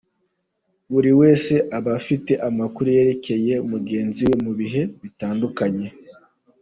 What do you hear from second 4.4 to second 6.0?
mu bihe bitandukanye.